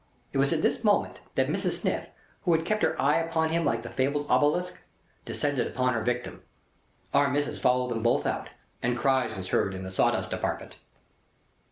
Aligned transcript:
It 0.33 0.39
was 0.39 0.51
at 0.51 0.63
this 0.63 0.83
moment 0.83 1.21
that 1.35 1.47
Mrs. 1.47 1.79
Sniff, 1.81 2.07
who 2.41 2.53
had 2.53 2.65
kep' 2.65 2.81
her 2.81 2.99
eye 2.99 3.17
upon 3.19 3.49
him 3.49 3.63
like 3.63 3.83
the 3.83 3.89
fabled 3.91 4.25
obelisk, 4.31 4.81
descended 5.25 5.77
on 5.77 5.93
her 5.93 6.01
victim. 6.01 6.41
Our 7.13 7.29
Missis 7.29 7.59
followed 7.59 7.91
them 7.91 8.01
both 8.01 8.25
out, 8.25 8.49
and 8.81 8.97
cries 8.97 9.37
was 9.37 9.49
heard 9.49 9.75
in 9.75 9.83
the 9.83 9.91
sawdust 9.91 10.31
department. 10.31 10.77